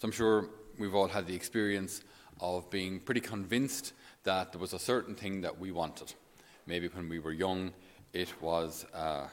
[0.00, 0.48] So I'm sure
[0.78, 2.00] we've all had the experience
[2.40, 3.92] of being pretty convinced
[4.22, 6.14] that there was a certain thing that we wanted.
[6.66, 7.74] Maybe when we were young,
[8.14, 9.28] it was uh,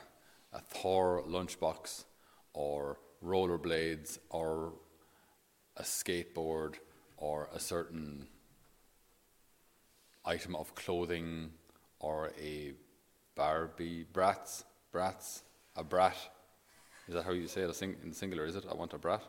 [0.52, 2.04] a Thor lunchbox
[2.52, 4.74] or rollerblades or
[5.78, 6.74] a skateboard
[7.15, 8.28] or a certain
[10.26, 11.52] item of clothing
[12.02, 12.74] or a
[13.36, 15.44] Barbie brats brats
[15.78, 16.18] a brat.
[17.08, 18.45] Is that how you say it in singular?
[18.45, 18.66] Is it?
[18.70, 19.23] I want a brat.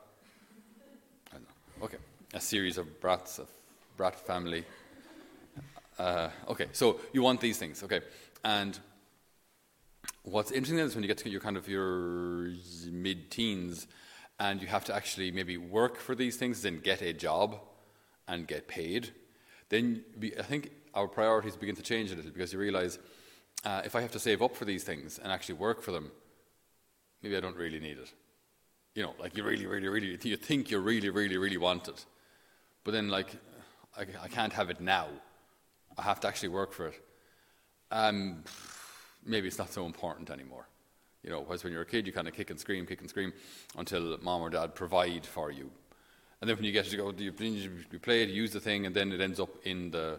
[1.31, 1.85] I don't know.
[1.85, 1.99] Okay,
[2.39, 3.47] a series of brats, a
[3.97, 4.65] brat family.
[5.99, 7.83] Uh, okay, so you want these things.
[7.83, 8.01] Okay,
[8.45, 8.79] and
[10.23, 12.53] what's interesting is when you get to your kind of your
[12.93, 13.89] mid-teens,
[14.39, 17.59] and you have to actually maybe work for these things, then get a job
[18.29, 19.11] and get paid.
[19.69, 20.05] Then
[20.39, 23.01] I think our priorities begin to change a little because you realize
[23.65, 26.13] uh, if I have to save up for these things and actually work for them,
[27.21, 28.13] maybe I don't really need it.
[28.95, 32.07] You know, like you really, really, really, you think you really, really, really want it.
[32.89, 33.37] But then, like,
[33.99, 35.09] I, I can't have it now.
[35.99, 36.95] I have to actually work for it.
[37.91, 38.45] Um,
[39.27, 40.67] maybe it's not so important anymore.
[41.23, 43.11] You know, whereas when you're a kid, you kind of kick and scream, kick and
[43.11, 43.35] scream
[43.77, 45.71] until mom or dad provide for you.
[46.41, 47.31] And then when you get to go, you,
[47.93, 50.19] you play it, use the thing, and then it ends up in the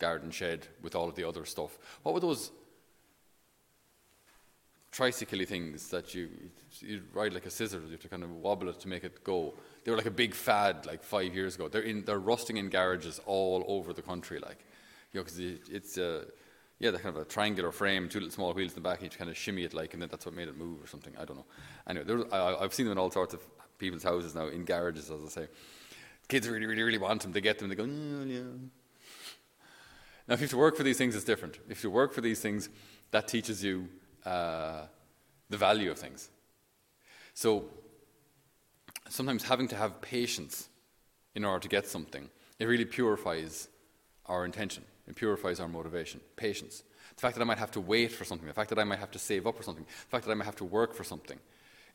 [0.00, 1.78] garden shed with all of the other stuff.
[2.02, 2.50] What were those
[4.90, 6.28] tricycle things that you
[6.80, 7.84] you ride like a scissors?
[7.84, 9.54] You have to kind of wobble it to make it go.
[9.84, 11.68] They were like a big fad like five years ago.
[11.68, 14.64] They're in they're rusting in garages all over the country, like
[15.12, 16.26] you know, because it, it's a
[16.80, 19.12] yeah, they kind of a triangular frame, two little small wheels in the back, and
[19.12, 21.12] you kind of shimmy it like, and that's what made it move or something.
[21.20, 21.46] I don't know.
[21.86, 23.42] Anyway, was, I, I've seen them in all sorts of
[23.78, 25.48] people's houses now, in garages, as I say.
[26.26, 27.32] Kids really, really, really want them.
[27.32, 28.40] They get them, they go, yeah.
[30.26, 31.58] Now, if you have to work for these things, it's different.
[31.68, 32.70] If you work for these things,
[33.10, 33.88] that teaches you
[34.24, 34.82] uh,
[35.48, 36.30] the value of things.
[37.34, 37.64] So,
[39.08, 40.68] sometimes having to have patience
[41.34, 43.68] in order to get something, it really purifies
[44.26, 44.84] our intention.
[45.08, 46.20] It purifies our motivation.
[46.36, 46.84] Patience.
[47.16, 48.98] The fact that I might have to wait for something, the fact that I might
[48.98, 51.04] have to save up for something, the fact that I might have to work for
[51.04, 51.38] something,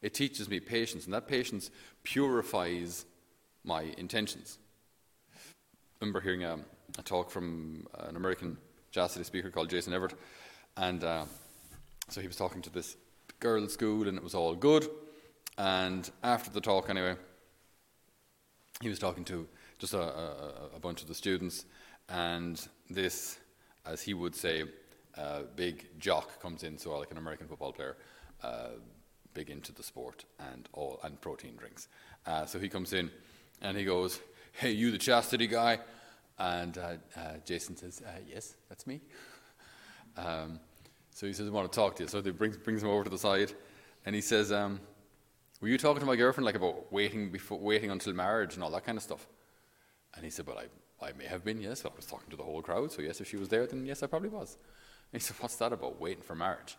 [0.01, 1.71] it teaches me patience, and that patience
[2.03, 3.05] purifies
[3.63, 4.59] my intentions.
[5.33, 6.59] I remember hearing a,
[7.00, 8.57] a talk from an American
[8.91, 10.13] chastity speaker called Jason Evert,
[10.77, 11.25] and uh,
[12.09, 12.97] so he was talking to this
[13.39, 14.88] girls' school, and it was all good.
[15.57, 17.16] And after the talk, anyway,
[18.81, 19.47] he was talking to
[19.79, 21.65] just a, a, a bunch of the students,
[22.09, 23.38] and this,
[23.85, 24.63] as he would say,
[25.17, 27.95] uh, big jock comes in, so like an American football player,
[28.44, 28.69] uh,
[29.33, 31.88] big into the sport and all and protein drinks.
[32.25, 33.09] Uh, so he comes in
[33.61, 34.19] and he goes,
[34.51, 35.79] "Hey, you the chastity guy?"
[36.38, 39.01] And uh, uh, Jason says, uh, "Yes, that's me."
[40.17, 40.61] Um,
[41.15, 43.03] so he says, "I want to talk to you." So he brings brings him over
[43.03, 43.53] to the side,
[44.05, 44.79] and he says, um,
[45.61, 48.69] "Were you talking to my girlfriend like about waiting before waiting until marriage and all
[48.71, 49.25] that kind of stuff?"
[50.13, 50.67] And he said, "Well, I
[51.07, 51.85] I may have been, yes.
[51.85, 54.03] I was talking to the whole crowd, so yes, if she was there, then yes,
[54.03, 54.57] I probably was."
[55.11, 56.77] And he said, "What's that about waiting for marriage?"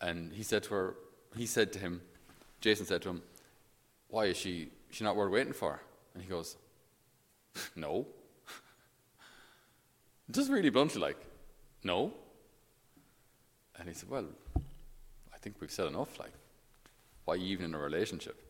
[0.00, 0.96] And he said to her,
[1.36, 2.00] he said to him,
[2.60, 3.22] Jason said to him,
[4.08, 5.80] Why is she, she not worth waiting for?
[6.14, 6.56] And he goes,
[7.76, 8.06] No.
[10.30, 11.18] Just really bluntly, like,
[11.84, 12.12] No.
[13.78, 14.26] And he said, Well,
[15.34, 16.18] I think we've said enough.
[16.18, 16.32] Like,
[17.24, 18.40] why even in a relationship?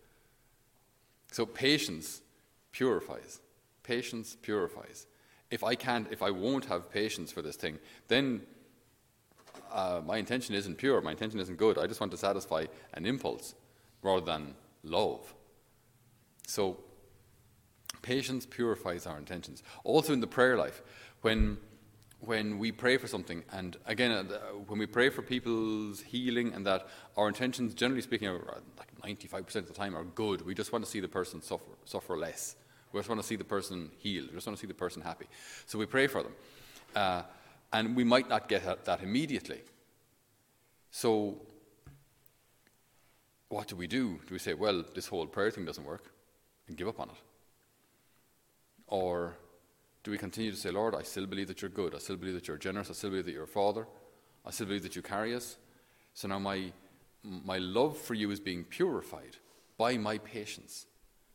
[1.33, 2.23] So patience
[2.73, 3.41] purifies.
[3.83, 5.07] Patience purifies.
[5.51, 7.79] If I can't, if I won't have patience for this thing,
[8.09, 8.43] then
[9.73, 11.79] uh, my intention isn't pure, my intention isn't good.
[11.79, 13.55] I just want to satisfy an impulse
[14.03, 15.35] rather than love.
[16.47, 16.79] So,
[18.03, 19.63] patience purifies our intentions.
[19.85, 20.83] Also, in the prayer life,
[21.23, 21.59] when
[22.21, 26.67] when we pray for something, and again, uh, when we pray for people's healing, and
[26.67, 30.43] that our intentions, generally speaking, are uh, like 95% of the time are good.
[30.43, 32.57] We just want to see the person suffer, suffer less.
[32.93, 34.29] We just want to see the person healed.
[34.29, 35.27] We just want to see the person happy.
[35.67, 36.33] So we pray for them.
[36.95, 37.23] Uh,
[37.73, 39.61] and we might not get that immediately.
[40.91, 41.43] So,
[43.49, 44.21] what do we do?
[44.27, 46.11] Do we say, well, this whole prayer thing doesn't work
[46.69, 47.17] and give up on it?
[48.87, 49.37] Or
[50.07, 51.93] do we continue to say, Lord, I still believe that you're good.
[51.93, 52.89] I still believe that you're generous.
[52.89, 53.87] I still believe that you're a father.
[54.45, 55.57] I still believe that you carry us.
[56.15, 56.73] So now my,
[57.25, 59.37] my love for you is being purified
[59.77, 60.87] by my patience,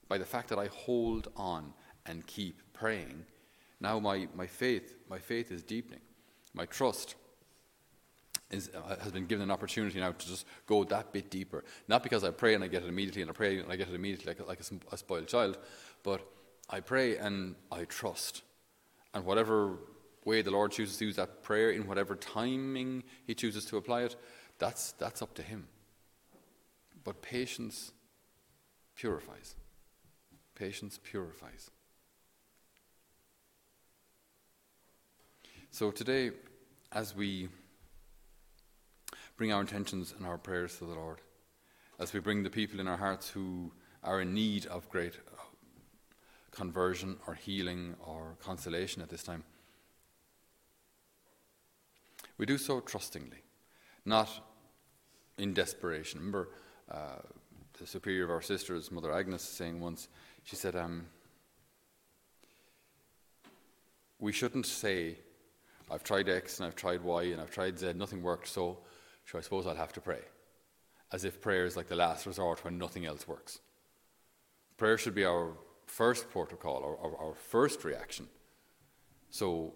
[0.07, 1.73] by the fact that I hold on
[2.05, 3.25] and keep praying.
[3.79, 6.01] Now my, my faith, my faith is deepening
[6.53, 7.15] my trust
[8.49, 11.63] is, uh, has been given an opportunity now to just go that bit deeper.
[11.87, 13.87] Not because I pray and I get it immediately, and I pray and I get
[13.87, 15.57] it immediately like, like a, a spoiled child,
[16.03, 16.21] but
[16.69, 18.43] I pray and I trust.
[19.13, 19.77] And whatever
[20.25, 24.03] way the Lord chooses to use that prayer, in whatever timing He chooses to apply
[24.03, 24.15] it,
[24.57, 25.67] that's, that's up to Him.
[27.03, 27.91] But patience
[28.95, 29.55] purifies.
[30.55, 31.71] Patience purifies.
[35.71, 36.31] So today,
[36.91, 37.49] as we
[39.37, 41.19] bring our intentions and our prayers to the Lord,
[41.97, 43.71] as we bring the people in our hearts who
[44.03, 45.13] are in need of great
[46.61, 49.43] conversion or healing or consolation at this time,
[52.37, 53.41] we do so trustingly,
[54.05, 54.29] not
[55.39, 56.19] in desperation.
[56.19, 56.49] Remember
[56.91, 57.21] uh,
[57.79, 60.07] the superior of our sisters, Mother Agnes, saying once,
[60.43, 61.07] she said, um,
[64.19, 65.17] We shouldn't say,
[65.89, 68.77] I've tried X and I've tried Y and I've tried Z, nothing worked, so,
[69.25, 70.21] so I suppose I'll have to pray.
[71.11, 73.61] As if prayer is like the last resort when nothing else works.
[74.77, 75.53] Prayer should be our
[75.91, 78.25] first protocol, or our, first reaction.
[79.29, 79.73] So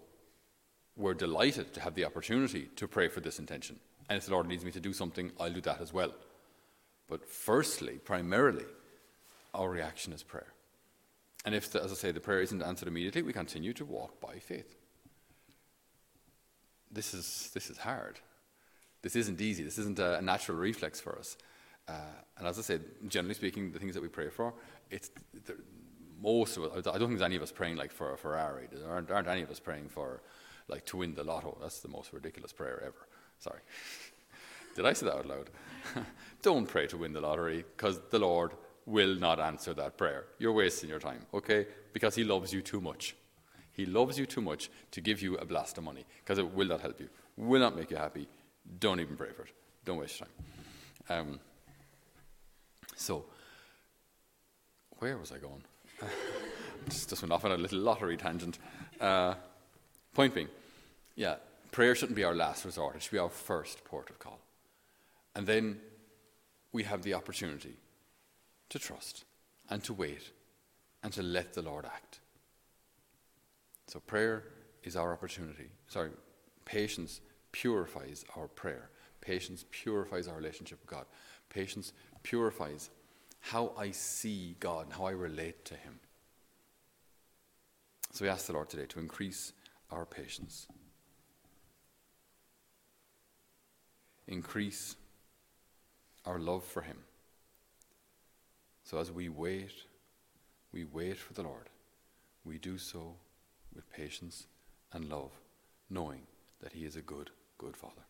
[0.96, 3.76] we're delighted to have the opportunity to pray for this intention.
[4.08, 6.14] And if the Lord needs me to do something, I'll do that as well.
[7.06, 8.64] But firstly, primarily,
[9.52, 10.52] our reaction is prayer.
[11.44, 14.18] And if, the, as I say, the prayer isn't answered immediately, we continue to walk
[14.18, 14.74] by faith.
[16.90, 18.20] This is, this is hard.
[19.02, 19.64] This isn't easy.
[19.64, 21.36] This isn't a, a natural reflex for us.
[21.86, 21.92] Uh,
[22.38, 24.54] and as I said, generally speaking, the things that we pray for,
[24.90, 25.10] it's
[26.20, 26.70] most of it.
[26.74, 28.68] I don't think there's any of us praying like for a Ferrari.
[28.70, 30.22] There aren't, aren't any of us praying for
[30.68, 31.56] like to win the lotto.
[31.60, 33.06] That's the most ridiculous prayer ever.
[33.38, 33.60] Sorry.
[34.74, 35.50] Did I say that out loud?
[36.42, 38.52] don't pray to win the lottery because the Lord
[38.84, 40.26] will not answer that prayer.
[40.38, 41.66] You're wasting your time, okay?
[41.92, 43.16] Because He loves you too much.
[43.72, 46.68] He loves you too much to give you a blast of money because it will
[46.68, 48.26] not help you, will not make you happy.
[48.80, 49.52] Don't even pray for it.
[49.84, 50.28] Don't waste time.
[51.08, 51.40] Um,
[52.96, 53.26] so,
[54.98, 55.62] where was I going?
[56.88, 58.58] Just, just went off on a little lottery tangent.
[59.00, 59.34] Uh,
[60.14, 60.48] point being,
[61.14, 61.36] yeah,
[61.70, 64.38] prayer shouldn't be our last resort, it should be our first port of call.
[65.34, 65.80] And then
[66.72, 67.76] we have the opportunity
[68.68, 69.24] to trust
[69.70, 70.30] and to wait
[71.02, 72.20] and to let the Lord act.
[73.86, 74.44] So, prayer
[74.82, 75.68] is our opportunity.
[75.88, 76.10] Sorry,
[76.64, 77.20] patience
[77.52, 78.90] purifies our prayer.
[79.20, 81.04] Patience purifies our relationship with God.
[81.48, 82.90] Patience purifies
[83.46, 86.00] how I see God and how I relate to Him.
[88.12, 89.52] So we ask the Lord today to increase
[89.92, 90.66] our patience,
[94.26, 94.96] increase
[96.24, 96.96] our love for Him.
[98.82, 99.70] So as we wait,
[100.72, 101.68] we wait for the Lord.
[102.44, 103.14] We do so
[103.72, 104.48] with patience
[104.92, 105.30] and love,
[105.88, 106.22] knowing
[106.62, 108.02] that He is a good, good Father.